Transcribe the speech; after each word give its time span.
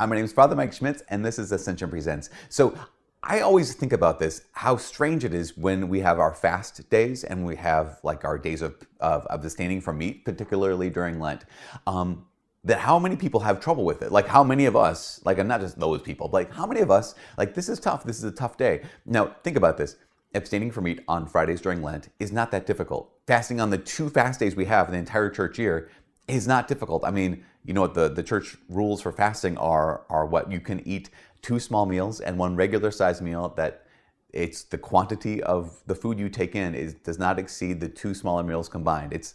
Hi, 0.00 0.06
my 0.06 0.16
name 0.16 0.24
is 0.24 0.32
Father 0.32 0.56
Mike 0.56 0.72
Schmitz, 0.72 1.02
and 1.10 1.22
this 1.22 1.38
is 1.38 1.52
Ascension 1.52 1.90
Presents. 1.90 2.30
So, 2.48 2.74
I 3.22 3.40
always 3.40 3.74
think 3.74 3.92
about 3.92 4.18
this 4.18 4.46
how 4.52 4.78
strange 4.78 5.26
it 5.26 5.34
is 5.34 5.58
when 5.58 5.90
we 5.90 6.00
have 6.00 6.18
our 6.18 6.32
fast 6.32 6.88
days 6.88 7.22
and 7.22 7.44
we 7.44 7.54
have 7.56 8.00
like 8.02 8.24
our 8.24 8.38
days 8.38 8.62
of, 8.62 8.76
of, 9.00 9.26
abstaining 9.28 9.82
from 9.82 9.98
meat, 9.98 10.24
particularly 10.24 10.88
during 10.88 11.20
Lent. 11.20 11.44
Um, 11.86 12.24
that 12.64 12.78
how 12.78 12.98
many 12.98 13.16
people 13.16 13.40
have 13.40 13.60
trouble 13.60 13.84
with 13.84 14.00
it? 14.00 14.10
Like, 14.10 14.26
how 14.26 14.42
many 14.42 14.64
of 14.64 14.76
us, 14.76 15.20
like, 15.26 15.38
I'm 15.38 15.48
not 15.48 15.60
just 15.60 15.78
those 15.78 16.00
people, 16.00 16.28
but 16.28 16.34
like, 16.34 16.54
how 16.54 16.66
many 16.66 16.80
of 16.80 16.90
us, 16.90 17.14
like, 17.36 17.54
this 17.54 17.68
is 17.68 17.78
tough, 17.78 18.04
this 18.04 18.16
is 18.16 18.24
a 18.24 18.32
tough 18.32 18.56
day. 18.56 18.82
Now, 19.04 19.36
think 19.44 19.58
about 19.58 19.76
this 19.76 19.96
abstaining 20.34 20.70
from 20.70 20.84
meat 20.84 21.00
on 21.08 21.26
Fridays 21.26 21.60
during 21.60 21.82
Lent 21.82 22.08
is 22.18 22.32
not 22.32 22.50
that 22.52 22.64
difficult. 22.64 23.10
Fasting 23.30 23.60
on 23.60 23.70
the 23.70 23.78
two 23.78 24.10
fast 24.10 24.40
days 24.40 24.56
we 24.56 24.64
have 24.64 24.88
in 24.88 24.92
the 24.92 24.98
entire 24.98 25.30
church 25.30 25.56
year 25.56 25.88
is 26.26 26.48
not 26.48 26.66
difficult. 26.66 27.04
I 27.04 27.12
mean, 27.12 27.44
you 27.64 27.72
know 27.72 27.82
what 27.82 27.94
the, 27.94 28.08
the 28.08 28.24
church 28.24 28.56
rules 28.68 29.00
for 29.00 29.12
fasting 29.12 29.56
are 29.58 30.04
are 30.10 30.26
what 30.26 30.50
you 30.50 30.58
can 30.58 30.84
eat 30.84 31.10
two 31.40 31.60
small 31.60 31.86
meals 31.86 32.18
and 32.18 32.36
one 32.38 32.56
regular 32.56 32.90
sized 32.90 33.22
meal 33.22 33.54
that 33.56 33.86
it's 34.30 34.64
the 34.64 34.78
quantity 34.78 35.40
of 35.44 35.80
the 35.86 35.94
food 35.94 36.18
you 36.18 36.28
take 36.28 36.56
in 36.56 36.74
is 36.74 36.94
does 36.94 37.20
not 37.20 37.38
exceed 37.38 37.78
the 37.78 37.88
two 37.88 38.14
smaller 38.14 38.42
meals 38.42 38.68
combined. 38.68 39.12
It's 39.12 39.34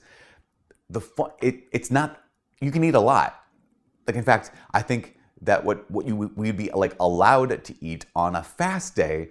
the 0.90 1.00
it, 1.42 1.64
it's 1.72 1.90
not 1.90 2.22
you 2.60 2.72
can 2.72 2.84
eat 2.84 2.96
a 2.96 3.00
lot. 3.00 3.46
Like 4.08 4.18
in 4.18 4.24
fact, 4.24 4.52
I 4.74 4.82
think 4.82 5.16
that 5.40 5.64
what 5.64 5.90
what 5.90 6.06
you 6.06 6.18
we'd 6.36 6.58
be 6.58 6.70
like 6.74 6.98
allowed 7.00 7.64
to 7.64 7.74
eat 7.80 8.08
on 8.14 8.36
a 8.36 8.44
fast 8.44 8.94
day, 8.94 9.30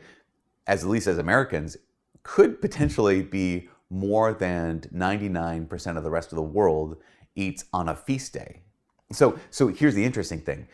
as 0.66 0.85
at 0.85 0.88
least 0.88 1.07
as 1.07 1.19
Americans, 1.19 1.77
could 2.23 2.62
potentially 2.62 3.21
be 3.21 3.69
more 3.91 4.33
than 4.33 4.80
99% 4.95 5.97
of 5.97 6.02
the 6.02 6.11
rest 6.11 6.33
of 6.33 6.37
the 6.37 6.43
world 6.43 6.97
eats 7.37 7.65
on 7.73 7.88
a 7.88 7.97
feast 7.97 8.33
day. 8.33 8.62
So, 9.12 9.38
so 9.51 9.69
here's 9.69 9.95
the 9.95 10.04
interesting 10.04 10.40
thing. 10.40 10.68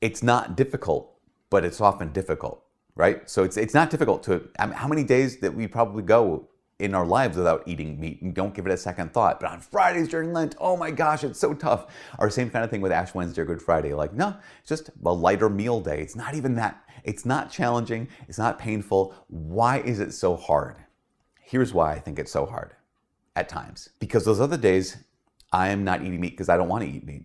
It's 0.00 0.22
not 0.22 0.56
difficult, 0.56 1.18
but 1.50 1.64
it's 1.64 1.80
often 1.80 2.12
difficult, 2.12 2.62
right? 2.94 3.28
So 3.28 3.44
it's, 3.44 3.56
it's 3.56 3.74
not 3.74 3.90
difficult 3.90 4.22
to, 4.24 4.48
I 4.58 4.66
mean, 4.66 4.74
how 4.74 4.88
many 4.88 5.04
days 5.04 5.38
that 5.40 5.54
we 5.54 5.66
probably 5.66 6.02
go 6.02 6.50
in 6.80 6.94
our 6.94 7.06
lives 7.06 7.36
without 7.36 7.62
eating 7.66 8.00
meat 8.00 8.22
and 8.22 8.34
don't 8.34 8.54
give 8.54 8.66
it 8.66 8.72
a 8.72 8.76
second 8.76 9.12
thought. 9.12 9.38
But 9.38 9.50
on 9.50 9.60
Fridays 9.60 10.08
during 10.08 10.32
Lent, 10.32 10.56
oh 10.58 10.76
my 10.76 10.90
gosh, 10.90 11.22
it's 11.22 11.38
so 11.38 11.54
tough. 11.54 11.86
Or 12.18 12.30
same 12.30 12.50
kind 12.50 12.64
of 12.64 12.70
thing 12.70 12.80
with 12.80 12.92
Ash 12.92 13.14
Wednesday 13.14 13.42
or 13.42 13.44
Good 13.44 13.62
Friday. 13.62 13.92
Like, 13.94 14.14
no, 14.14 14.36
it's 14.60 14.68
just 14.68 14.90
a 15.04 15.12
lighter 15.12 15.48
meal 15.48 15.80
day. 15.80 16.00
It's 16.00 16.16
not 16.16 16.34
even 16.34 16.54
that, 16.56 16.82
it's 17.04 17.24
not 17.24 17.50
challenging, 17.50 18.08
it's 18.28 18.38
not 18.38 18.58
painful. 18.58 19.14
Why 19.28 19.78
is 19.80 20.00
it 20.00 20.12
so 20.12 20.36
hard? 20.36 20.76
Here's 21.50 21.74
why 21.74 21.90
I 21.90 21.98
think 21.98 22.20
it's 22.20 22.30
so 22.30 22.46
hard 22.46 22.76
at 23.34 23.48
times. 23.48 23.88
Because 23.98 24.24
those 24.24 24.38
other 24.38 24.56
days, 24.56 24.98
I 25.52 25.70
am 25.70 25.82
not 25.82 26.00
eating 26.00 26.20
meat 26.20 26.30
because 26.30 26.48
I 26.48 26.56
don't 26.56 26.68
want 26.68 26.84
to 26.84 26.88
eat 26.88 27.04
meat. 27.04 27.24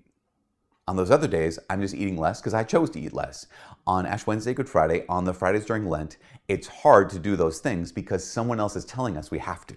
On 0.88 0.96
those 0.96 1.12
other 1.12 1.28
days, 1.28 1.60
I'm 1.70 1.80
just 1.80 1.94
eating 1.94 2.18
less 2.18 2.42
because 2.42 2.56
I 2.56 2.64
chose 2.64 2.90
to 2.92 3.00
eat 3.00 3.14
less. 3.14 3.46
On 3.86 4.04
Ash 4.08 4.26
Wednesday, 4.26 4.56
Good 4.56 4.68
Friday, 4.68 5.06
on 5.08 5.26
the 5.26 5.34
Fridays 5.34 5.66
during 5.66 5.86
Lent, 5.86 6.18
it's 6.48 6.66
hard 6.66 7.12
to 7.12 7.20
do 7.20 7.36
those 7.36 7.60
things 7.60 7.92
because 7.92 8.24
someone 8.24 8.60
else 8.60 8.76
is 8.76 8.84
telling 8.84 9.16
us 9.16 9.30
we 9.30 9.38
have 9.38 9.68
to. 9.68 9.76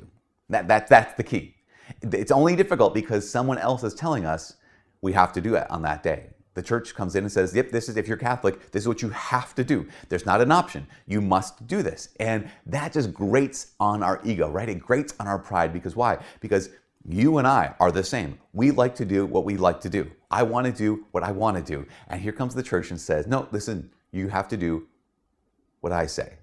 That, 0.48 0.66
that, 0.68 0.88
that's 0.88 1.12
the 1.12 1.24
key. 1.24 1.56
It's 2.00 2.32
only 2.32 2.56
difficult 2.56 2.94
because 2.94 3.28
someone 3.28 3.58
else 3.58 3.84
is 3.84 3.92
telling 3.92 4.24
us 4.24 4.56
we 5.02 5.12
have 5.12 5.34
to 5.34 5.42
do 5.42 5.56
it 5.56 5.70
on 5.70 5.82
that 5.82 6.02
day. 6.02 6.30
The 6.58 6.62
church 6.64 6.96
comes 6.96 7.14
in 7.14 7.22
and 7.22 7.30
says, 7.30 7.54
yep, 7.54 7.70
this 7.70 7.88
is, 7.88 7.96
if 7.96 8.08
you're 8.08 8.16
Catholic, 8.16 8.72
this 8.72 8.82
is 8.82 8.88
what 8.88 9.00
you 9.00 9.10
have 9.10 9.54
to 9.54 9.62
do. 9.62 9.86
There's 10.08 10.26
not 10.26 10.40
an 10.40 10.50
option. 10.50 10.88
You 11.06 11.20
must 11.20 11.68
do 11.68 11.84
this. 11.84 12.08
And 12.18 12.50
that 12.66 12.92
just 12.92 13.14
grates 13.14 13.74
on 13.78 14.02
our 14.02 14.20
ego, 14.24 14.50
right? 14.50 14.68
It 14.68 14.80
grates 14.80 15.14
on 15.20 15.28
our 15.28 15.38
pride 15.38 15.72
because 15.72 15.94
why? 15.94 16.18
Because 16.40 16.70
you 17.04 17.38
and 17.38 17.46
I 17.46 17.76
are 17.78 17.92
the 17.92 18.02
same. 18.02 18.40
We 18.54 18.72
like 18.72 18.96
to 18.96 19.04
do 19.04 19.24
what 19.24 19.44
we 19.44 19.56
like 19.56 19.80
to 19.82 19.88
do. 19.88 20.10
I 20.32 20.42
want 20.42 20.66
to 20.66 20.72
do 20.72 21.06
what 21.12 21.22
I 21.22 21.30
want 21.30 21.56
to 21.58 21.62
do. 21.62 21.86
And 22.08 22.20
here 22.20 22.32
comes 22.32 22.56
the 22.56 22.62
church 22.64 22.90
and 22.90 23.00
says, 23.00 23.28
no, 23.28 23.46
listen, 23.52 23.92
you 24.10 24.26
have 24.26 24.48
to 24.48 24.56
do 24.56 24.88
what 25.78 25.92
I 25.92 26.06
say. 26.06 26.38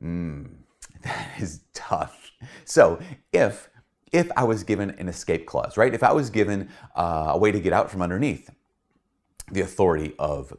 Hmm, 0.00 0.46
that 1.04 1.28
is 1.38 1.60
tough. 1.74 2.32
So 2.64 2.98
if 3.32 3.68
if 4.10 4.32
I 4.36 4.42
was 4.42 4.64
given 4.64 4.90
an 4.98 5.08
escape 5.08 5.46
clause, 5.46 5.76
right? 5.76 5.94
If 5.94 6.02
I 6.02 6.12
was 6.12 6.28
given 6.28 6.68
uh, 6.96 7.28
a 7.28 7.38
way 7.38 7.52
to 7.52 7.60
get 7.60 7.72
out 7.72 7.88
from 7.88 8.02
underneath 8.02 8.50
the 9.52 9.60
authority 9.60 10.14
of 10.18 10.52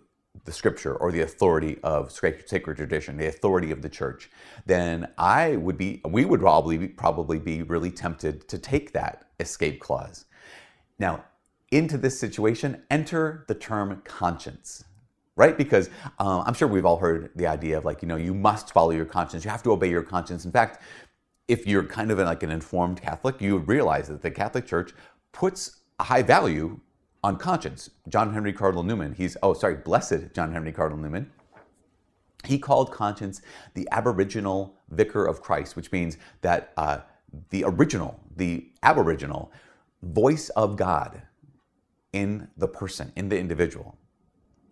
the 0.45 0.51
scripture 0.51 0.95
or 0.95 1.11
the 1.11 1.21
authority 1.21 1.79
of 1.83 2.11
sacred 2.11 2.77
tradition, 2.77 3.17
the 3.17 3.27
authority 3.27 3.71
of 3.71 3.81
the 3.81 3.89
church, 3.89 4.29
then 4.65 5.07
I 5.17 5.55
would 5.57 5.77
be, 5.77 6.01
we 6.05 6.25
would 6.25 6.39
probably 6.39 6.77
be, 6.77 6.87
probably 6.87 7.39
be 7.39 7.63
really 7.63 7.91
tempted 7.91 8.47
to 8.49 8.57
take 8.57 8.93
that 8.93 9.29
escape 9.39 9.79
clause. 9.79 10.25
Now, 10.99 11.23
into 11.71 11.97
this 11.97 12.19
situation, 12.19 12.83
enter 12.91 13.45
the 13.47 13.55
term 13.55 14.01
conscience, 14.05 14.83
right? 15.35 15.57
Because 15.57 15.89
uh, 16.19 16.43
I'm 16.45 16.53
sure 16.53 16.67
we've 16.67 16.85
all 16.85 16.97
heard 16.97 17.31
the 17.35 17.47
idea 17.47 17.77
of 17.77 17.85
like, 17.85 18.01
you 18.01 18.07
know, 18.07 18.15
you 18.15 18.33
must 18.33 18.71
follow 18.71 18.91
your 18.91 19.05
conscience, 19.05 19.43
you 19.43 19.51
have 19.51 19.63
to 19.63 19.71
obey 19.71 19.89
your 19.89 20.03
conscience. 20.03 20.45
In 20.45 20.51
fact, 20.51 20.83
if 21.47 21.67
you're 21.67 21.83
kind 21.83 22.11
of 22.11 22.19
like 22.19 22.43
an 22.43 22.51
informed 22.51 23.01
Catholic, 23.01 23.41
you 23.41 23.53
would 23.53 23.67
realize 23.67 24.07
that 24.07 24.21
the 24.21 24.31
Catholic 24.31 24.65
Church 24.65 24.93
puts 25.31 25.79
a 25.99 26.03
high 26.03 26.21
value 26.21 26.79
on 27.23 27.37
conscience. 27.37 27.89
John 28.09 28.33
Henry 28.33 28.53
Cardinal 28.53 28.83
Newman, 28.83 29.13
he's, 29.13 29.37
oh, 29.41 29.53
sorry, 29.53 29.75
blessed 29.75 30.33
John 30.33 30.51
Henry 30.51 30.71
Cardinal 30.71 31.01
Newman. 31.01 31.31
He 32.45 32.59
called 32.59 32.91
conscience 32.91 33.41
the 33.73 33.87
aboriginal 33.91 34.75
vicar 34.89 35.25
of 35.25 35.41
Christ, 35.41 35.75
which 35.75 35.91
means 35.91 36.17
that 36.41 36.73
uh, 36.75 36.99
the 37.49 37.63
original, 37.65 38.19
the 38.35 38.67
aboriginal 38.83 39.51
voice 40.01 40.49
of 40.49 40.75
God 40.75 41.21
in 42.11 42.49
the 42.57 42.67
person, 42.67 43.13
in 43.15 43.29
the 43.29 43.39
individual. 43.39 43.97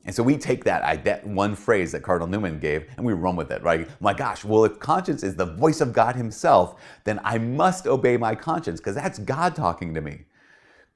And 0.04 0.14
so 0.14 0.24
we 0.24 0.38
take 0.38 0.64
that, 0.64 1.04
that 1.06 1.26
one 1.26 1.56
phrase 1.56 1.92
that 1.92 2.02
Cardinal 2.02 2.28
Newman 2.28 2.60
gave 2.60 2.88
and 2.98 3.06
we 3.06 3.14
run 3.14 3.36
with 3.36 3.52
it, 3.52 3.62
right? 3.62 3.88
My 4.02 4.14
gosh, 4.14 4.44
well, 4.44 4.66
if 4.66 4.80
conscience 4.80 5.24
is 5.24 5.36
the 5.36 5.46
voice 5.46 5.80
of 5.80 5.94
God 5.94 6.16
Himself, 6.16 6.82
then 7.04 7.20
I 7.24 7.38
must 7.38 7.88
obey 7.88 8.18
my 8.18 8.36
conscience 8.36 8.80
because 8.80 8.96
that's 8.96 9.20
God 9.20 9.56
talking 9.56 9.94
to 9.94 10.02
me. 10.02 10.26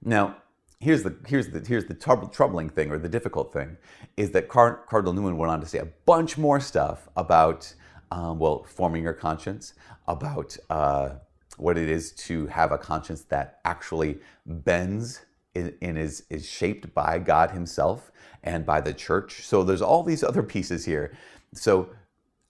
Now, 0.03 0.38
here's 0.80 1.03
the 1.03 1.16
here's 1.25 1.50
the 1.50 1.59
here's 1.66 1.86
the 1.86 1.94
troubling 1.94 2.69
thing 2.69 2.91
or 2.91 2.97
the 2.97 3.09
difficult 3.09 3.53
thing 3.53 3.78
is 4.18 4.31
that 4.31 4.47
Car- 4.47 4.84
Cardinal 4.88 5.13
Newman 5.13 5.38
went 5.38 5.52
on 5.52 5.59
to 5.62 5.66
say 5.66 5.80
a 5.80 5.88
bunch 6.06 6.38
more 6.38 6.59
stuff 6.59 7.08
about 7.16 7.74
um, 8.12 8.40
well 8.40 8.63
forming 8.63 9.03
your 9.03 9.13
conscience, 9.13 9.74
about 10.08 10.56
uh, 10.69 11.09
what 11.58 11.78
it 11.78 11.90
is 11.90 12.12
to 12.12 12.47
have 12.47 12.72
a 12.72 12.78
conscience 12.78 13.24
that 13.24 13.59
actually 13.66 14.19
bends 14.46 15.25
and 15.56 15.97
is 15.97 16.24
is 16.30 16.47
shaped 16.47 16.94
by 16.94 17.18
God 17.18 17.52
Himself 17.52 18.12
and 18.44 18.66
by 18.66 18.81
the 18.81 18.94
Church. 18.94 19.46
So 19.46 19.63
there's 19.63 19.81
all 19.81 20.03
these 20.03 20.24
other 20.24 20.44
pieces 20.44 20.86
here. 20.86 21.18
So 21.53 21.90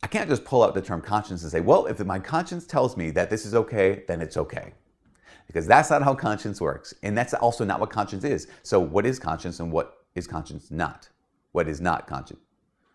I 0.02 0.08
can't 0.08 0.30
just 0.30 0.44
pull 0.44 0.64
out 0.64 0.74
the 0.74 0.82
term 0.82 1.02
conscience 1.02 1.44
and 1.44 1.52
say, 1.52 1.62
well, 1.62 1.86
if 1.86 2.04
my 2.04 2.20
conscience 2.20 2.66
tells 2.66 2.98
me 2.98 3.12
that 3.12 3.30
this 3.30 3.46
is 3.46 3.56
okay, 3.56 4.04
then 4.08 4.22
it's 4.22 4.38
okay 4.38 4.74
because 5.56 5.68
that's 5.68 5.90
not 5.90 6.04
how 6.04 6.14
conscience 6.14 6.60
works. 6.60 6.94
And 7.02 7.18
that's 7.18 7.34
also 7.34 7.64
not 7.64 7.80
what 7.80 7.90
conscience 7.90 8.26
is. 8.26 8.48
So, 8.62 8.78
what 8.78 9.06
is 9.06 9.20
conscience 9.20 9.62
and 9.62 9.72
what 9.72 10.00
is 10.14 10.28
conscience 10.28 10.70
not? 10.70 11.08
What 11.54 11.70
is 11.70 11.80
not 11.80 12.08
conscience? 12.08 12.42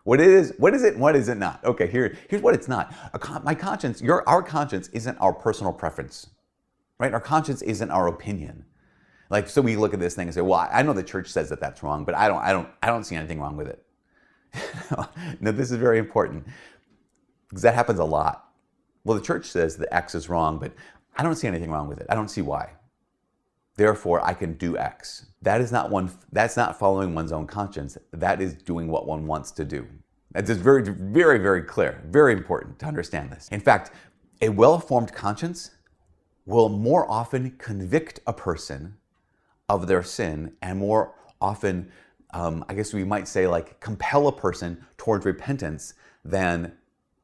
What 0.04 0.20
is 0.20 0.52
what 0.58 0.74
is 0.74 0.84
it? 0.84 0.98
What 0.98 1.16
is 1.16 1.30
it 1.30 1.38
not? 1.38 1.64
Okay, 1.64 1.86
here 1.86 2.18
here's 2.28 2.42
what 2.42 2.52
it's 2.54 2.68
not. 2.68 2.94
Con- 3.18 3.42
my 3.44 3.54
conscience, 3.54 4.02
your 4.02 4.28
our 4.28 4.42
conscience 4.42 4.88
isn't 4.88 5.16
our 5.22 5.32
personal 5.32 5.72
preference, 5.72 6.26
right? 6.98 7.14
Our 7.14 7.20
conscience 7.20 7.62
isn't 7.62 7.90
our 7.90 8.08
opinion. 8.08 8.66
Like 9.30 9.48
so, 9.48 9.62
we 9.62 9.76
look 9.76 9.94
at 9.94 10.00
this 10.00 10.14
thing 10.14 10.28
and 10.28 10.34
say, 10.34 10.42
"Well, 10.42 10.68
I 10.70 10.82
know 10.82 10.92
the 10.92 11.02
church 11.02 11.28
says 11.28 11.48
that 11.48 11.60
that's 11.60 11.82
wrong, 11.82 12.04
but 12.04 12.14
I 12.14 12.28
don't, 12.28 12.42
I 12.42 12.52
don't, 12.52 12.68
I 12.82 12.88
don't 12.88 13.04
see 13.04 13.16
anything 13.16 13.40
wrong 13.40 13.56
with 13.56 13.68
it." 13.68 13.82
now, 15.40 15.52
this 15.52 15.70
is 15.70 15.78
very 15.78 15.98
important 15.98 16.44
because 17.48 17.62
that 17.62 17.74
happens 17.74 18.00
a 18.00 18.04
lot. 18.04 18.50
Well, 19.04 19.16
the 19.16 19.24
church 19.24 19.46
says 19.46 19.78
that 19.78 19.94
X 19.94 20.14
is 20.14 20.28
wrong, 20.28 20.58
but 20.58 20.72
I 21.16 21.22
don't 21.22 21.34
see 21.34 21.48
anything 21.48 21.70
wrong 21.70 21.88
with 21.88 22.00
it. 22.00 22.06
I 22.08 22.14
don't 22.14 22.30
see 22.30 22.42
why. 22.42 22.70
Therefore, 23.76 24.24
I 24.24 24.34
can 24.34 24.54
do 24.54 24.76
X. 24.76 25.26
That 25.42 25.60
is 25.60 25.72
not 25.72 25.90
one. 25.90 26.10
That's 26.32 26.56
not 26.56 26.78
following 26.78 27.14
one's 27.14 27.32
own 27.32 27.46
conscience. 27.46 27.96
That 28.12 28.40
is 28.40 28.54
doing 28.54 28.88
what 28.88 29.06
one 29.06 29.26
wants 29.26 29.50
to 29.52 29.64
do. 29.64 29.86
It's 30.34 30.48
just 30.48 30.60
very, 30.60 30.82
very, 30.82 31.38
very 31.38 31.62
clear. 31.62 32.02
Very 32.06 32.32
important 32.32 32.78
to 32.80 32.86
understand 32.86 33.30
this. 33.32 33.48
In 33.50 33.60
fact, 33.60 33.90
a 34.42 34.48
well-formed 34.48 35.12
conscience 35.12 35.70
will 36.46 36.68
more 36.68 37.10
often 37.10 37.52
convict 37.58 38.20
a 38.26 38.32
person 38.32 38.96
of 39.68 39.86
their 39.86 40.02
sin 40.02 40.52
and 40.62 40.78
more 40.78 41.14
often, 41.40 41.90
um, 42.32 42.64
I 42.68 42.74
guess 42.74 42.92
we 42.92 43.04
might 43.04 43.28
say, 43.28 43.46
like 43.46 43.80
compel 43.80 44.28
a 44.28 44.32
person 44.32 44.84
towards 44.96 45.24
repentance 45.24 45.94
than 46.24 46.72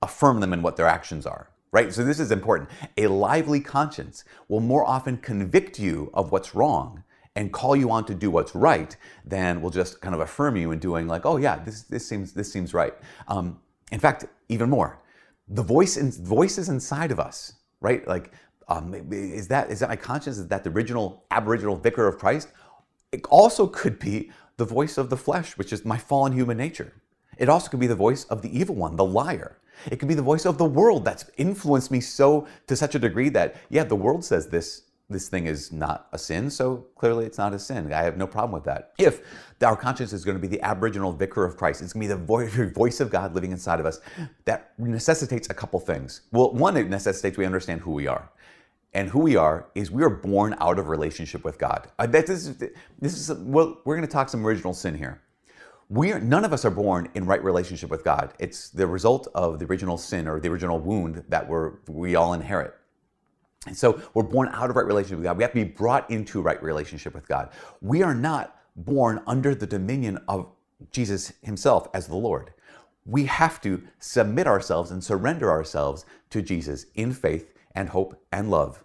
affirm 0.03 0.41
them 0.41 0.53
in 0.53 0.63
what 0.63 0.77
their 0.77 0.87
actions 0.87 1.27
are 1.27 1.51
right? 1.73 1.93
So 1.93 2.05
this 2.05 2.21
is 2.21 2.31
important. 2.31 2.71
A 2.97 3.07
lively 3.07 3.61
conscience 3.61 4.25
will 4.49 4.61
more 4.61 4.85
often 4.85 5.19
convict 5.19 5.79
you 5.79 6.11
of 6.15 6.33
what's 6.33 6.55
wrong 6.55 7.03
and 7.35 7.53
call 7.53 7.77
you 7.77 7.91
on 7.91 8.05
to 8.07 8.15
do 8.15 8.31
what's 8.31 8.55
right 8.55 8.97
than 9.25 9.61
will 9.61 9.71
just 9.71 10.01
kind 10.01 10.15
of 10.15 10.21
affirm 10.21 10.57
you 10.57 10.73
in 10.73 10.79
doing 10.79 11.07
like, 11.07 11.27
oh 11.27 11.37
yeah, 11.37 11.57
this 11.57 11.83
this 11.83 12.09
seems 12.09 12.33
this 12.33 12.51
seems 12.51 12.73
right. 12.73 12.95
Um, 13.29 13.61
in 13.93 14.01
fact, 14.01 14.25
even 14.49 14.71
more, 14.71 15.03
the 15.49 15.63
voice 15.63 15.97
in, 15.97 16.11
voices 16.11 16.69
inside 16.69 17.13
of 17.13 17.21
us, 17.21 17.53
right? 17.81 18.07
Like, 18.09 18.33
um, 18.69 18.95
is 19.11 19.49
that 19.49 19.71
is 19.71 19.81
that 19.81 19.91
my 19.91 19.97
conscience? 19.97 20.39
Is 20.39 20.49
that 20.49 20.65
the 20.65 20.71
original 20.71 21.25
Aboriginal 21.31 21.77
vicar 21.77 22.09
of 22.09 22.19
Christ? 22.19 22.49
It 23.13 23.25
also 23.31 23.67
could 23.67 23.99
be 23.99 24.33
the 24.57 24.65
voice 24.65 24.99
of 24.99 25.11
the 25.11 25.17
flesh, 25.17 25.59
which 25.59 25.73
is 25.73 25.85
my 25.85 25.99
fallen 25.99 26.33
human 26.33 26.57
nature. 26.57 26.95
It 27.37 27.49
also 27.49 27.69
could 27.69 27.81
be 27.81 27.87
the 27.87 27.95
voice 27.95 28.25
of 28.25 28.41
the 28.43 28.59
evil 28.59 28.75
one, 28.75 28.97
the 28.97 29.05
liar. 29.05 29.59
It 29.91 29.99
could 29.99 30.09
be 30.09 30.15
the 30.15 30.23
voice 30.23 30.47
of 30.47 30.59
the 30.59 30.65
world 30.65 31.05
that's 31.05 31.31
influenced 31.37 31.91
me 31.91 32.01
so 32.01 32.47
to 32.67 32.77
such 32.77 32.95
a 32.95 32.99
degree 32.99 33.29
that, 33.31 33.57
yeah, 33.69 33.85
the 33.85 33.97
world 33.97 34.25
says 34.25 34.49
this 34.49 34.83
this 35.09 35.29
thing 35.29 35.47
is 35.47 35.71
not 35.71 36.09
a 36.13 36.19
sin, 36.19 36.51
so 36.51 36.85
clearly 36.97 37.27
it's 37.27 37.39
not 37.39 37.55
a 37.55 37.59
sin. 37.59 37.93
I 37.93 38.03
have 38.03 38.17
no 38.17 38.27
problem 38.27 38.53
with 38.53 38.65
that. 38.65 38.93
If 38.99 39.21
our 39.63 39.77
conscience 39.77 40.13
is 40.13 40.25
going 40.25 40.37
to 40.37 40.41
be 40.41 40.49
the 40.49 40.61
aboriginal 40.63 41.13
vicar 41.13 41.45
of 41.45 41.57
Christ, 41.57 41.81
it's 41.81 41.93
going 41.93 42.09
to 42.09 42.17
be 42.17 42.65
the 42.65 42.71
voice 42.75 43.01
of 43.01 43.11
God 43.11 43.33
living 43.35 43.53
inside 43.53 43.79
of 43.79 43.87
us, 43.87 44.01
that 44.47 44.73
necessitates 44.79 45.49
a 45.49 45.55
couple 45.55 45.79
things. 45.79 46.23
Well, 46.33 46.53
one, 46.53 46.77
it 46.77 46.89
necessitates 46.89 47.39
we 47.39 47.47
understand 47.47 47.83
who 47.83 47.93
we 47.93 48.09
are. 48.09 48.31
And 48.95 49.09
who 49.11 49.21
we 49.21 49.37
are 49.37 49.69
is 49.75 49.91
we 49.91 50.03
are 50.03 50.11
born 50.11 50.57
out 50.59 50.79
of 50.79 50.89
relationship 50.89 51.45
with 51.45 51.59
God. 51.59 51.89
Uh, 51.99 52.07
this 52.07 52.31
is, 52.31 52.57
this 52.99 53.17
is 53.17 53.31
well, 53.39 53.79
we're 53.85 53.97
going 53.97 54.09
to 54.09 54.13
talk 54.13 54.29
some 54.29 54.45
original 54.45 54.73
sin 54.73 54.97
here. 54.97 55.21
We 55.89 56.13
are, 56.13 56.21
none 56.21 56.45
of 56.45 56.53
us 56.53 56.65
are 56.65 56.71
born 56.71 57.09
in 57.15 57.27
right 57.27 57.43
relationship 57.43 57.91
with 57.91 58.03
God. 58.03 58.35
It's 58.39 58.71
the 58.71 58.87
result 58.87 59.29
of 59.35 59.59
the 59.59 59.67
original 59.67 59.97
sin 59.97 60.27
or 60.27 60.41
the 60.41 60.49
original 60.49 60.81
wound 60.81 61.23
that 61.29 61.49
we're, 61.49 61.75
we 61.89 62.17
all 62.17 62.33
inherit. 62.35 62.75
And 63.67 63.77
so 63.77 64.01
we're 64.15 64.25
born 64.25 64.49
out 64.53 64.71
of 64.71 64.77
right 64.77 64.87
relationship 64.87 65.19
with 65.19 65.25
God. 65.25 65.37
We 65.37 65.45
have 65.45 65.53
to 65.53 65.65
be 65.65 65.71
brought 65.71 66.11
into 66.11 66.41
right 66.41 66.61
relationship 66.63 67.15
with 67.15 67.29
God. 67.29 67.51
We 67.81 68.03
are 68.03 68.15
not 68.15 68.57
born 68.75 69.23
under 69.27 69.55
the 69.55 69.67
dominion 69.67 70.19
of 70.29 70.49
Jesus 70.91 71.33
himself 71.43 71.89
as 71.95 72.07
the 72.07 72.17
Lord. 72.17 72.53
We 73.05 73.27
have 73.27 73.61
to 73.63 73.83
submit 73.99 74.47
ourselves 74.47 74.91
and 74.91 75.03
surrender 75.03 75.51
ourselves 75.51 76.05
to 76.31 76.43
Jesus 76.43 76.87
in 76.95 77.13
faith 77.13 77.55
and 77.75 77.89
hope 77.89 78.21
and 78.33 78.51
love 78.51 78.85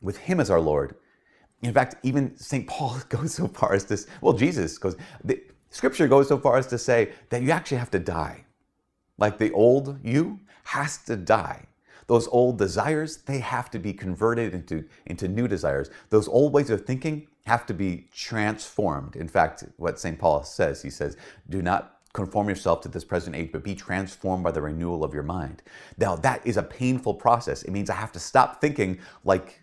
with 0.00 0.18
him 0.18 0.40
as 0.40 0.50
our 0.50 0.60
Lord. 0.60 0.94
In 1.62 1.72
fact, 1.72 1.96
even 2.02 2.36
St. 2.36 2.66
Paul 2.66 2.98
goes 3.08 3.34
so 3.34 3.48
far 3.48 3.72
as 3.74 3.84
to, 3.84 3.98
well, 4.20 4.34
Jesus 4.34 4.78
goes, 4.78 4.96
scripture 5.70 6.08
goes 6.08 6.28
so 6.28 6.38
far 6.38 6.56
as 6.56 6.66
to 6.68 6.78
say 6.78 7.12
that 7.30 7.42
you 7.42 7.50
actually 7.50 7.78
have 7.78 7.90
to 7.92 7.98
die. 7.98 8.44
Like 9.18 9.38
the 9.38 9.52
old 9.52 9.98
you 10.02 10.40
has 10.64 10.98
to 11.04 11.16
die. 11.16 11.66
Those 12.06 12.26
old 12.28 12.56
desires, 12.56 13.18
they 13.18 13.38
have 13.40 13.70
to 13.70 13.78
be 13.78 13.92
converted 13.92 14.54
into, 14.54 14.84
into 15.06 15.28
new 15.28 15.46
desires. 15.46 15.90
Those 16.08 16.26
old 16.26 16.54
ways 16.54 16.70
of 16.70 16.86
thinking 16.86 17.28
have 17.46 17.66
to 17.66 17.74
be 17.74 18.08
transformed. 18.14 19.14
In 19.14 19.28
fact, 19.28 19.64
what 19.76 20.00
St. 20.00 20.18
Paul 20.18 20.42
says, 20.42 20.80
he 20.80 20.90
says, 20.90 21.16
do 21.50 21.60
not 21.60 21.98
conform 22.14 22.48
yourself 22.48 22.80
to 22.80 22.88
this 22.88 23.04
present 23.04 23.36
age, 23.36 23.50
but 23.52 23.62
be 23.62 23.74
transformed 23.74 24.42
by 24.42 24.50
the 24.50 24.62
renewal 24.62 25.04
of 25.04 25.12
your 25.12 25.22
mind. 25.22 25.62
Now, 25.98 26.16
that 26.16 26.46
is 26.46 26.56
a 26.56 26.62
painful 26.62 27.14
process. 27.14 27.62
It 27.62 27.70
means 27.70 27.90
I 27.90 27.94
have 27.94 28.12
to 28.12 28.18
stop 28.18 28.60
thinking 28.60 28.98
like 29.24 29.62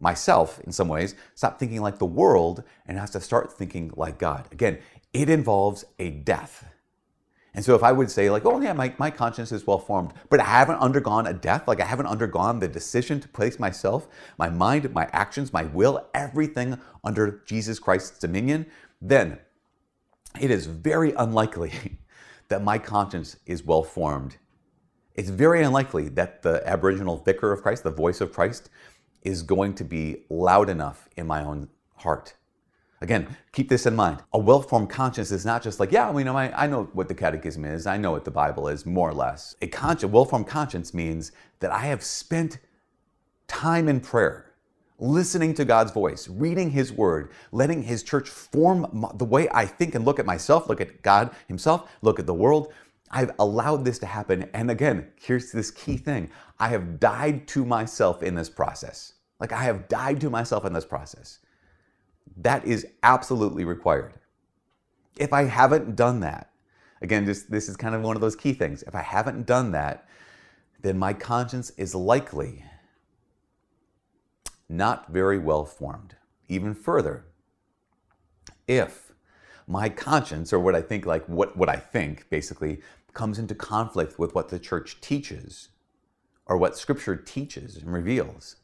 myself 0.00 0.60
in 0.64 0.72
some 0.72 0.88
ways, 0.88 1.14
stop 1.34 1.58
thinking 1.58 1.80
like 1.80 1.98
the 1.98 2.06
world, 2.06 2.64
and 2.86 2.98
has 2.98 3.10
to 3.10 3.20
start 3.20 3.52
thinking 3.52 3.92
like 3.96 4.18
God. 4.18 4.48
Again, 4.50 4.78
it 5.12 5.28
involves 5.28 5.84
a 5.98 6.10
death. 6.10 6.64
And 7.54 7.64
so 7.64 7.74
if 7.74 7.82
I 7.82 7.92
would 7.92 8.10
say 8.10 8.30
like, 8.30 8.46
oh 8.46 8.60
yeah, 8.60 8.72
my, 8.72 8.94
my 8.98 9.10
conscience 9.10 9.52
is 9.52 9.66
well 9.66 9.78
formed, 9.78 10.14
but 10.30 10.40
I 10.40 10.44
haven't 10.44 10.76
undergone 10.76 11.26
a 11.26 11.34
death, 11.34 11.68
like 11.68 11.80
I 11.80 11.84
haven't 11.84 12.06
undergone 12.06 12.60
the 12.60 12.68
decision 12.68 13.20
to 13.20 13.28
place 13.28 13.58
myself, 13.58 14.08
my 14.38 14.48
mind, 14.48 14.90
my 14.94 15.08
actions, 15.12 15.52
my 15.52 15.64
will, 15.64 16.06
everything 16.14 16.78
under 17.04 17.42
Jesus 17.44 17.78
Christ's 17.78 18.18
dominion, 18.18 18.66
then 19.02 19.38
it 20.40 20.50
is 20.50 20.66
very 20.66 21.12
unlikely 21.12 21.98
that 22.48 22.62
my 22.62 22.78
conscience 22.78 23.36
is 23.44 23.64
well 23.64 23.82
formed. 23.82 24.36
It's 25.14 25.28
very 25.28 25.62
unlikely 25.62 26.08
that 26.10 26.40
the 26.40 26.66
Aboriginal 26.66 27.18
vicar 27.18 27.52
of 27.52 27.60
Christ, 27.60 27.82
the 27.82 27.90
voice 27.90 28.22
of 28.22 28.32
Christ, 28.32 28.70
is 29.20 29.42
going 29.42 29.74
to 29.74 29.84
be 29.84 30.24
loud 30.30 30.70
enough 30.70 31.06
in 31.18 31.26
my 31.26 31.44
own 31.44 31.68
heart 31.96 32.34
Again, 33.02 33.36
keep 33.50 33.68
this 33.68 33.84
in 33.84 33.96
mind. 33.96 34.22
A 34.32 34.38
well-formed 34.38 34.88
conscience 34.88 35.32
is 35.32 35.44
not 35.44 35.60
just 35.60 35.80
like, 35.80 35.90
yeah, 35.90 36.10
we 36.12 36.22
know, 36.22 36.36
I, 36.36 36.64
I 36.64 36.66
know 36.68 36.84
what 36.92 37.08
the 37.08 37.14
catechism 37.14 37.64
is, 37.64 37.84
I 37.84 37.96
know 37.96 38.12
what 38.12 38.24
the 38.24 38.30
Bible 38.30 38.68
is, 38.68 38.86
more 38.86 39.10
or 39.10 39.14
less. 39.14 39.56
A 39.60 39.66
conscience, 39.66 40.12
well-formed 40.12 40.46
conscience 40.46 40.94
means 40.94 41.32
that 41.58 41.72
I 41.72 41.80
have 41.80 42.04
spent 42.04 42.60
time 43.48 43.88
in 43.88 43.98
prayer, 43.98 44.52
listening 45.00 45.52
to 45.54 45.64
God's 45.64 45.90
voice, 45.90 46.28
reading 46.28 46.70
His 46.70 46.92
Word, 46.92 47.32
letting 47.50 47.82
His 47.82 48.04
church 48.04 48.28
form 48.28 49.10
the 49.16 49.24
way 49.24 49.48
I 49.52 49.66
think 49.66 49.96
and 49.96 50.04
look 50.04 50.20
at 50.20 50.26
myself, 50.26 50.68
look 50.68 50.80
at 50.80 51.02
God 51.02 51.34
Himself, 51.48 51.90
look 52.02 52.20
at 52.20 52.26
the 52.26 52.34
world. 52.34 52.72
I've 53.10 53.32
allowed 53.40 53.84
this 53.84 53.98
to 53.98 54.06
happen. 54.06 54.48
And 54.54 54.70
again, 54.70 55.08
here's 55.20 55.50
this 55.50 55.72
key 55.72 55.96
thing 55.96 56.30
I 56.60 56.68
have 56.68 57.00
died 57.00 57.48
to 57.48 57.64
myself 57.64 58.22
in 58.22 58.36
this 58.36 58.48
process. 58.48 59.14
Like 59.40 59.50
I 59.50 59.64
have 59.64 59.88
died 59.88 60.20
to 60.20 60.30
myself 60.30 60.64
in 60.64 60.72
this 60.72 60.86
process. 60.86 61.40
That 62.36 62.64
is 62.64 62.86
absolutely 63.02 63.64
required. 63.64 64.14
If 65.16 65.32
I 65.32 65.44
haven't 65.44 65.96
done 65.96 66.20
that, 66.20 66.50
again, 67.00 67.24
this 67.24 67.68
is 67.68 67.76
kind 67.76 67.94
of 67.94 68.02
one 68.02 68.16
of 68.16 68.22
those 68.22 68.36
key 68.36 68.52
things. 68.52 68.82
If 68.84 68.94
I 68.94 69.02
haven't 69.02 69.46
done 69.46 69.72
that, 69.72 70.08
then 70.80 70.98
my 70.98 71.12
conscience 71.12 71.70
is 71.76 71.94
likely 71.94 72.64
not 74.68 75.12
very 75.12 75.38
well 75.38 75.64
formed. 75.64 76.16
Even 76.48 76.74
further, 76.74 77.24
if 78.66 79.12
my 79.66 79.88
conscience, 79.88 80.52
or 80.52 80.58
what 80.58 80.74
I 80.74 80.82
think, 80.82 81.06
like 81.06 81.24
what, 81.28 81.56
what 81.56 81.68
I 81.68 81.76
think 81.76 82.28
basically, 82.30 82.80
comes 83.12 83.38
into 83.38 83.54
conflict 83.54 84.18
with 84.18 84.34
what 84.34 84.48
the 84.48 84.58
church 84.58 85.00
teaches 85.00 85.68
or 86.46 86.56
what 86.56 86.76
scripture 86.76 87.16
teaches 87.16 87.76
and 87.76 87.92
reveals, 87.92 88.56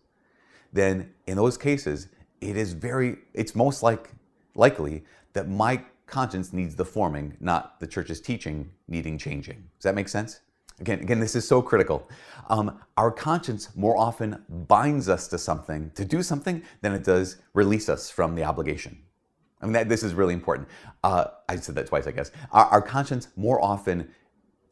then 0.73 1.13
in 1.27 1.37
those 1.37 1.57
cases, 1.57 2.09
it 2.41 2.57
is 2.57 2.73
very, 2.73 3.19
it's 3.35 3.55
most 3.55 3.83
like 3.83 4.11
likely 4.55 5.05
that 5.33 5.49
my 5.49 5.83
conscience 6.07 6.53
needs 6.53 6.75
the 6.75 6.85
forming, 6.85 7.37
not 7.41 7.81
the 7.81 7.87
church's 7.87 8.21
teaching 8.21 8.71
needing 8.89 9.19
changing. 9.19 9.57
Does 9.79 9.85
that 9.85 9.95
make 9.95 10.09
sense? 10.09 10.41
Again, 10.81 11.01
again, 11.01 11.19
this 11.19 11.35
is 11.35 11.47
so 11.47 11.61
critical. 11.61 12.09
Um, 12.49 12.79
our 12.97 13.11
conscience 13.11 13.75
more 13.77 13.97
often 13.99 14.45
binds 14.49 15.09
us 15.09 15.27
to 15.29 15.39
something, 15.39 15.91
to 15.97 16.05
do 16.05 16.23
something, 16.23 16.63
than 16.81 16.93
it 16.93 17.05
does 17.05 17.37
release 17.53 17.89
us 17.89 18.11
from 18.11 18.35
the 18.37 18.45
obligation. 18.45 18.97
I 19.61 19.67
mean, 19.67 19.73
that, 19.73 19.89
this 19.89 20.05
is 20.05 20.15
really 20.15 20.35
important. 20.35 20.69
Uh, 21.03 21.27
I 21.49 21.57
said 21.57 21.75
that 21.75 21.89
twice, 21.89 22.07
I 22.07 22.13
guess. 22.13 22.31
Our, 22.53 22.67
our 22.67 22.83
conscience 22.83 23.29
more 23.35 23.61
often 23.61 24.09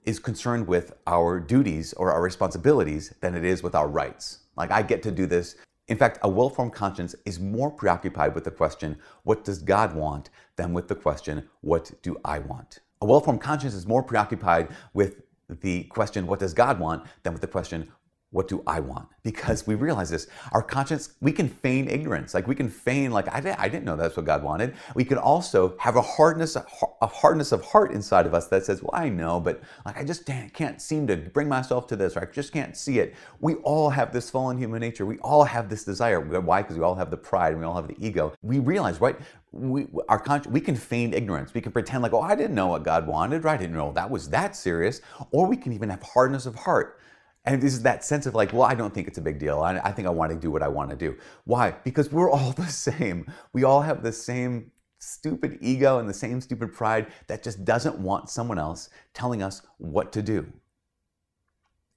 is 0.04 0.20
concerned 0.20 0.68
with 0.68 0.92
our 1.08 1.40
duties 1.40 1.92
or 1.94 2.12
our 2.12 2.22
responsibilities 2.22 3.12
than 3.20 3.34
it 3.34 3.44
is 3.44 3.64
with 3.64 3.74
our 3.74 3.88
rights. 3.88 4.38
Like, 4.56 4.70
I 4.70 4.82
get 4.82 5.02
to 5.02 5.10
do 5.10 5.26
this 5.26 5.56
in 5.88 5.96
fact, 5.96 6.18
a 6.22 6.28
well 6.28 6.48
formed 6.48 6.72
conscience 6.72 7.14
is 7.24 7.38
more 7.38 7.70
preoccupied 7.70 8.34
with 8.34 8.44
the 8.44 8.50
question, 8.50 8.98
what 9.22 9.44
does 9.44 9.62
God 9.62 9.94
want, 9.94 10.30
than 10.56 10.72
with 10.72 10.88
the 10.88 10.94
question, 10.94 11.48
what 11.60 11.92
do 12.02 12.16
I 12.24 12.40
want? 12.40 12.80
A 13.00 13.06
well 13.06 13.20
formed 13.20 13.40
conscience 13.40 13.74
is 13.74 13.86
more 13.86 14.02
preoccupied 14.02 14.68
with 14.94 15.22
the 15.48 15.84
question, 15.84 16.26
what 16.26 16.40
does 16.40 16.54
God 16.54 16.80
want, 16.80 17.06
than 17.22 17.32
with 17.32 17.42
the 17.42 17.48
question, 17.48 17.92
what 18.36 18.48
do 18.48 18.62
I 18.66 18.80
want? 18.80 19.08
Because 19.22 19.66
we 19.66 19.76
realize 19.76 20.10
this. 20.10 20.26
Our 20.52 20.62
conscience, 20.62 21.14
we 21.22 21.32
can 21.32 21.48
feign 21.48 21.88
ignorance. 21.88 22.34
Like 22.34 22.46
we 22.46 22.54
can 22.54 22.68
feign, 22.68 23.10
like, 23.10 23.28
I, 23.28 23.56
I 23.58 23.68
didn't 23.70 23.86
know 23.86 23.96
that's 23.96 24.14
what 24.14 24.26
God 24.26 24.42
wanted. 24.42 24.74
We 24.94 25.04
can 25.04 25.16
also 25.16 25.74
have 25.78 25.96
a 25.96 26.02
hardness, 26.02 26.54
a 26.54 27.06
hardness 27.06 27.50
of 27.50 27.64
heart 27.64 27.92
inside 27.92 28.26
of 28.26 28.34
us 28.34 28.48
that 28.48 28.66
says, 28.66 28.82
well, 28.82 28.90
I 28.92 29.08
know, 29.08 29.40
but 29.40 29.62
like 29.86 29.96
I 29.96 30.04
just 30.04 30.26
can't 30.26 30.82
seem 30.82 31.06
to 31.06 31.16
bring 31.16 31.48
myself 31.48 31.86
to 31.86 31.96
this, 31.96 32.14
or 32.14 32.20
I 32.20 32.30
just 32.30 32.52
can't 32.52 32.76
see 32.76 32.98
it. 32.98 33.14
We 33.40 33.54
all 33.54 33.88
have 33.88 34.12
this 34.12 34.28
fallen 34.28 34.58
human 34.58 34.80
nature. 34.80 35.06
We 35.06 35.18
all 35.20 35.44
have 35.44 35.70
this 35.70 35.84
desire. 35.84 36.20
Why? 36.20 36.60
Because 36.60 36.76
we 36.76 36.84
all 36.84 36.94
have 36.94 37.10
the 37.10 37.16
pride 37.16 37.52
and 37.52 37.60
we 37.60 37.66
all 37.66 37.76
have 37.76 37.88
the 37.88 37.96
ego. 37.98 38.34
We 38.42 38.58
realize, 38.58 39.00
right? 39.00 39.16
We, 39.52 39.86
our 40.10 40.18
conscience, 40.18 40.52
we 40.52 40.60
can 40.60 40.76
feign 40.76 41.14
ignorance. 41.14 41.54
We 41.54 41.62
can 41.62 41.72
pretend 41.72 42.02
like, 42.02 42.12
oh, 42.12 42.20
I 42.20 42.34
didn't 42.34 42.54
know 42.54 42.66
what 42.66 42.82
God 42.82 43.06
wanted, 43.06 43.44
right? 43.44 43.54
I 43.54 43.56
didn't 43.56 43.76
know 43.76 43.92
that 43.92 44.10
was 44.10 44.28
that 44.28 44.54
serious. 44.54 45.00
Or 45.30 45.46
we 45.46 45.56
can 45.56 45.72
even 45.72 45.88
have 45.88 46.02
hardness 46.02 46.44
of 46.44 46.54
heart 46.54 47.00
and 47.46 47.62
this 47.62 47.72
is 47.72 47.82
that 47.82 48.04
sense 48.04 48.26
of 48.26 48.34
like, 48.34 48.52
well, 48.52 48.64
I 48.64 48.74
don't 48.74 48.92
think 48.92 49.06
it's 49.06 49.18
a 49.18 49.22
big 49.22 49.38
deal. 49.38 49.60
I, 49.60 49.78
I 49.78 49.92
think 49.92 50.08
I 50.08 50.10
want 50.10 50.32
to 50.32 50.38
do 50.38 50.50
what 50.50 50.62
I 50.62 50.68
want 50.68 50.90
to 50.90 50.96
do. 50.96 51.16
Why? 51.44 51.70
Because 51.84 52.10
we're 52.10 52.30
all 52.30 52.52
the 52.56 52.66
same. 52.66 53.32
We 53.52 53.64
all 53.64 53.82
have 53.82 54.02
the 54.02 54.12
same 54.12 54.72
stupid 54.98 55.58
ego 55.60 55.98
and 55.98 56.08
the 56.08 56.14
same 56.14 56.40
stupid 56.40 56.72
pride 56.72 57.06
that 57.28 57.44
just 57.44 57.64
doesn't 57.64 57.98
want 57.98 58.28
someone 58.28 58.58
else 58.58 58.90
telling 59.14 59.42
us 59.42 59.62
what 59.78 60.12
to 60.12 60.22
do. 60.22 60.52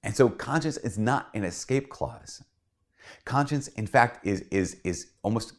And 0.02 0.14
so 0.14 0.28
conscience 0.28 0.76
is 0.78 0.98
not 0.98 1.28
an 1.34 1.44
escape 1.44 1.88
clause. 1.90 2.42
Conscience, 3.24 3.68
in 3.68 3.86
fact, 3.86 4.24
is, 4.24 4.42
is, 4.50 4.80
is 4.84 5.08
almost 5.22 5.54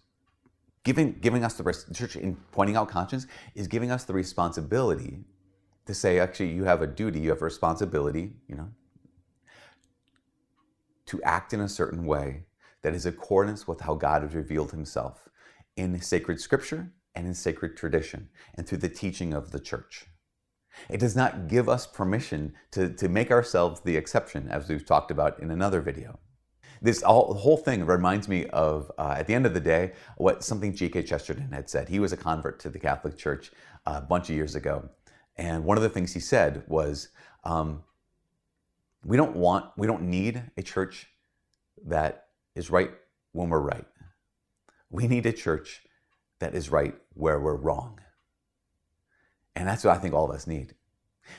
giving, 0.84 1.14
giving 1.20 1.44
us 1.44 1.56
the, 1.56 1.64
the 1.64 1.94
church 1.94 2.16
in 2.16 2.38
pointing 2.52 2.78
out 2.78 2.88
conscience 2.88 3.28
is 3.56 3.68
giving 3.68 3.92
us 3.92 4.06
the 4.06 4.14
responsibility 4.14 5.20
to 5.86 5.94
say, 5.94 6.20
actually, 6.20 6.52
you 6.52 6.64
have 6.64 6.82
a 6.82 6.88
duty, 6.88 7.20
you 7.20 7.30
have 7.30 7.42
a 7.42 7.46
responsibility, 7.46 8.32
you 8.48 8.56
know, 8.56 8.70
to 11.12 11.22
act 11.24 11.54
in 11.54 11.60
a 11.60 11.68
certain 11.68 12.06
way 12.06 12.46
that 12.84 12.94
is 12.94 13.06
accordance 13.06 13.68
with 13.68 13.82
how 13.82 13.96
God 13.96 14.22
has 14.22 14.34
revealed 14.34 14.72
himself 14.72 15.28
in 15.76 16.02
sacred 16.02 16.40
scripture 16.40 16.94
and 17.14 17.28
in 17.28 17.34
sacred 17.34 17.76
tradition 17.76 18.30
and 18.56 18.66
through 18.66 18.78
the 18.78 18.88
teaching 18.88 19.34
of 19.34 19.52
the 19.52 19.60
church. 19.60 20.06
It 20.90 21.02
does 21.02 21.14
not 21.14 21.50
give 21.50 21.68
us 21.68 21.86
permission 21.86 22.54
to, 22.72 22.94
to 22.94 23.10
make 23.10 23.30
ourselves 23.30 23.82
the 23.82 23.98
exception, 23.98 24.48
as 24.48 24.70
we've 24.70 24.86
talked 24.86 25.12
about 25.12 25.38
in 25.42 25.52
another 25.52 25.82
video. 25.82 26.18
this 26.82 27.04
all, 27.04 27.34
whole 27.34 27.58
thing 27.58 27.86
reminds 27.86 28.30
me 28.30 28.46
of, 28.48 28.90
uh, 28.98 29.16
at 29.18 29.28
the 29.28 29.34
end 29.34 29.46
of 29.46 29.54
the 29.54 29.60
day, 29.60 29.92
what 30.16 30.46
something 30.46 30.74
G.K. 30.74 31.04
Chesterton 31.04 31.52
had 31.52 31.70
said. 31.70 31.90
He 31.90 32.00
was 32.00 32.14
a 32.14 32.18
convert 32.18 32.58
to 32.62 32.70
the 32.70 32.80
Catholic 32.80 33.18
Church 33.18 33.52
uh, 33.86 33.96
a 33.98 34.02
bunch 34.02 34.30
of 34.30 34.36
years 34.38 34.56
ago. 34.56 34.88
And 35.36 35.66
one 35.66 35.76
of 35.76 35.84
the 35.84 35.90
things 35.90 36.14
he 36.14 36.22
said 36.22 36.64
was, 36.68 37.10
um, 37.44 37.84
we 39.04 39.18
don't 39.18 39.36
want, 39.36 39.66
we 39.78 39.88
don't 39.88 40.04
need 40.04 40.44
a 40.58 40.62
church 40.62 41.08
that 41.86 42.26
is 42.56 42.70
right 42.70 42.92
when 43.32 43.50
we're 43.50 43.60
right. 43.60 43.88
We 44.90 45.08
need 45.08 45.26
a 45.26 45.34
church 45.34 45.82
that 46.40 46.54
is 46.54 46.70
right 46.70 46.96
where 47.14 47.40
we're 47.40 47.56
wrong. 47.56 48.00
And 49.56 49.68
that's 49.68 49.84
what 49.84 49.96
I 49.96 50.00
think 50.00 50.14
all 50.14 50.30
of 50.30 50.36
us 50.36 50.48
need. 50.48 50.76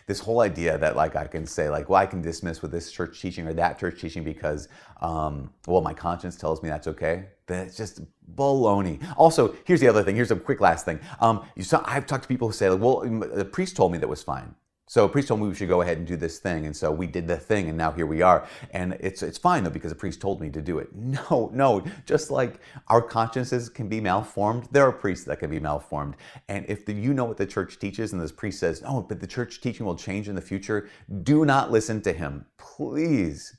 This 0.07 0.21
whole 0.21 0.41
idea 0.41 0.79
that 0.79 0.97
like 0.97 1.17
I 1.17 1.27
can 1.27 1.45
say 1.45 1.69
like, 1.69 1.89
well, 1.89 2.01
I 2.01 2.07
can 2.07 2.23
dismiss 2.23 2.63
with 2.63 2.71
this 2.71 2.91
church 2.91 3.21
teaching 3.21 3.47
or 3.47 3.53
that 3.55 3.79
church 3.79 4.01
teaching 4.01 4.25
because, 4.25 4.69
um, 5.01 5.51
well, 5.67 5.83
my 5.83 5.93
conscience 5.93 6.37
tells 6.37 6.63
me 6.63 6.69
that's 6.69 6.87
okay. 6.87 7.27
That's 7.47 7.77
just 7.77 8.01
baloney. 8.35 9.05
Also, 9.17 9.55
here's 9.65 9.81
the 9.81 9.89
other 9.89 10.03
thing. 10.03 10.17
Here's 10.17 10.31
a 10.31 10.37
quick 10.37 10.61
last 10.61 10.85
thing. 10.85 10.99
Um, 11.21 11.45
you 11.57 11.63
saw, 11.63 11.83
I've 11.85 12.07
talked 12.07 12.23
to 12.23 12.29
people 12.29 12.49
who 12.49 12.55
say 12.55 12.71
like, 12.71 12.81
well, 12.81 13.01
the 13.01 13.45
priest 13.45 13.77
told 13.77 13.93
me 13.93 13.99
that 13.99 14.09
was 14.09 14.23
fine. 14.23 14.55
So 14.89 15.05
a 15.05 15.09
priest 15.09 15.29
told 15.29 15.41
me 15.41 15.49
we 15.49 15.55
should 15.55 15.69
go 15.69 15.81
ahead 15.81 15.99
and 15.99 16.07
do 16.07 16.17
this 16.17 16.39
thing, 16.39 16.67
and 16.67 16.77
so 16.77 16.91
we 16.91 17.07
did 17.07 17.27
the 17.27 17.37
thing, 17.37 17.69
and 17.69 17.79
now 17.79 17.93
here 17.93 18.05
we 18.05 18.21
are. 18.21 18.47
And 18.73 18.97
it's 19.01 19.23
it's 19.23 19.39
fine 19.39 19.65
though 19.65 19.71
because 19.71 19.93
a 19.93 19.95
priest 19.95 20.21
told 20.21 20.41
me 20.41 20.51
to 20.51 20.61
do 20.61 20.79
it. 20.79 20.89
No, 21.31 21.51
no. 21.53 21.85
Just 22.05 22.31
like 22.31 22.61
our 22.89 23.01
consciences 23.01 23.69
can 23.69 23.89
be 23.89 24.01
malformed, 24.01 24.69
there 24.73 24.85
are 24.87 24.93
priests 24.93 25.25
that 25.27 25.39
can 25.39 25.51
be 25.51 25.61
malformed. 25.61 26.17
And 26.49 26.67
if 26.69 26.85
the, 26.85 26.93
you 26.93 27.15
know 27.15 27.25
what 27.25 27.37
the 27.37 27.47
church 27.47 27.79
teaches, 27.79 28.13
and 28.13 28.21
this 28.21 28.33
priest 28.33 28.59
says, 28.61 28.83
"Oh, 28.87 29.03
but 29.03 29.21
the 29.21 29.27
church 29.27 29.61
teaching 29.61 29.87
will 29.87 29.97
change 29.97 30.29
in 30.29 30.35
the 30.35 30.43
future," 30.43 30.89
do 31.23 31.45
not 31.45 31.71
listen 31.71 32.03
to 32.03 32.13
him, 32.13 32.47
please, 32.59 33.57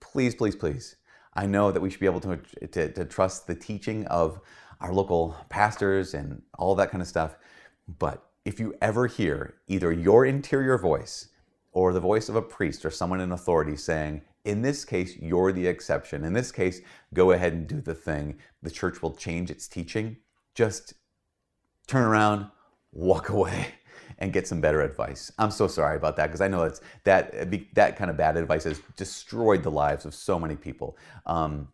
please, 0.00 0.34
please, 0.34 0.56
please. 0.56 0.96
I 1.34 1.46
know 1.46 1.70
that 1.70 1.80
we 1.80 1.90
should 1.90 2.00
be 2.00 2.06
able 2.06 2.20
to, 2.20 2.36
to, 2.68 2.92
to 2.92 3.04
trust 3.04 3.46
the 3.46 3.54
teaching 3.54 4.06
of 4.06 4.40
our 4.80 4.92
local 4.92 5.36
pastors 5.48 6.14
and 6.14 6.42
all 6.58 6.74
that 6.74 6.90
kind 6.90 7.00
of 7.00 7.08
stuff, 7.08 7.36
but 7.98 8.31
if 8.44 8.58
you 8.58 8.74
ever 8.80 9.06
hear 9.06 9.54
either 9.68 9.92
your 9.92 10.26
interior 10.26 10.78
voice 10.78 11.28
or 11.72 11.92
the 11.92 12.00
voice 12.00 12.28
of 12.28 12.36
a 12.36 12.42
priest 12.42 12.84
or 12.84 12.90
someone 12.90 13.20
in 13.20 13.32
authority 13.32 13.76
saying, 13.76 14.22
in 14.44 14.62
this 14.62 14.84
case, 14.84 15.16
you're 15.18 15.52
the 15.52 15.66
exception. 15.66 16.24
In 16.24 16.32
this 16.32 16.50
case, 16.50 16.80
go 17.14 17.30
ahead 17.30 17.52
and 17.52 17.66
do 17.66 17.80
the 17.80 17.94
thing. 17.94 18.36
The 18.62 18.70
church 18.70 19.00
will 19.00 19.14
change 19.14 19.50
its 19.50 19.68
teaching. 19.68 20.16
Just 20.54 20.94
turn 21.86 22.02
around, 22.02 22.46
walk 22.92 23.28
away, 23.28 23.68
and 24.18 24.32
get 24.32 24.48
some 24.48 24.60
better 24.60 24.82
advice. 24.82 25.30
I'm 25.38 25.50
so 25.50 25.68
sorry 25.68 25.96
about 25.96 26.16
that 26.16 26.26
because 26.26 26.40
I 26.40 26.48
know 26.48 26.64
it's, 26.64 26.80
that 27.04 27.50
that 27.74 27.96
kind 27.96 28.10
of 28.10 28.16
bad 28.16 28.36
advice 28.36 28.64
has 28.64 28.80
destroyed 28.96 29.62
the 29.62 29.70
lives 29.70 30.04
of 30.04 30.14
so 30.14 30.38
many 30.38 30.56
people. 30.56 30.96
Um, 31.26 31.68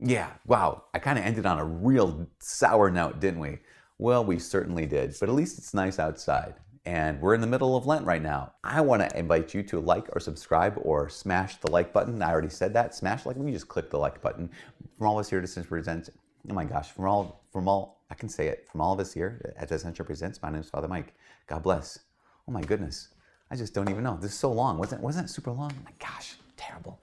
yeah, 0.00 0.30
wow. 0.46 0.84
I 0.94 0.98
kind 0.98 1.18
of 1.18 1.24
ended 1.24 1.46
on 1.46 1.58
a 1.58 1.64
real 1.64 2.26
sour 2.40 2.90
note, 2.90 3.20
didn't 3.20 3.40
we? 3.40 3.58
Well, 4.00 4.24
we 4.24 4.38
certainly 4.38 4.86
did, 4.86 5.14
but 5.20 5.28
at 5.28 5.34
least 5.34 5.58
it's 5.58 5.74
nice 5.74 5.98
outside. 5.98 6.54
And 6.86 7.20
we're 7.20 7.34
in 7.34 7.42
the 7.42 7.46
middle 7.46 7.76
of 7.76 7.84
Lent 7.84 8.06
right 8.06 8.22
now. 8.22 8.54
I 8.64 8.80
want 8.80 9.02
to 9.02 9.18
invite 9.18 9.52
you 9.52 9.62
to 9.64 9.78
like 9.78 10.08
or 10.16 10.20
subscribe 10.20 10.80
or 10.80 11.10
smash 11.10 11.56
the 11.56 11.70
like 11.70 11.92
button. 11.92 12.22
I 12.22 12.30
already 12.30 12.48
said 12.48 12.72
that. 12.72 12.94
Smash 12.94 13.26
like, 13.26 13.36
you 13.36 13.52
just 13.52 13.68
click 13.68 13.90
the 13.90 13.98
like 13.98 14.22
button. 14.22 14.48
From 14.96 15.06
all 15.06 15.18
of 15.18 15.20
us 15.20 15.28
here 15.28 15.38
at 15.38 15.44
Ascension 15.44 15.68
Presents, 15.68 16.08
oh 16.50 16.54
my 16.54 16.64
gosh, 16.64 16.88
from 16.92 17.08
all, 17.08 17.44
from 17.52 17.68
all, 17.68 18.02
I 18.10 18.14
can 18.14 18.30
say 18.30 18.48
it, 18.48 18.66
from 18.72 18.80
all 18.80 18.94
of 18.94 19.00
us 19.00 19.12
here 19.12 19.52
at 19.58 19.70
Ascension 19.70 20.06
Presents, 20.06 20.40
my 20.40 20.48
name 20.48 20.62
is 20.62 20.70
Father 20.70 20.88
Mike. 20.88 21.12
God 21.46 21.62
bless. 21.62 21.98
Oh 22.48 22.52
my 22.52 22.62
goodness. 22.62 23.10
I 23.50 23.56
just 23.56 23.74
don't 23.74 23.90
even 23.90 24.02
know. 24.02 24.16
This 24.18 24.32
is 24.32 24.38
so 24.38 24.50
long. 24.50 24.78
Wasn't, 24.78 25.02
wasn't 25.02 25.28
it 25.28 25.30
super 25.30 25.50
long? 25.50 25.74
Oh 25.78 25.84
my 25.84 25.92
gosh, 25.98 26.36
terrible. 26.56 26.98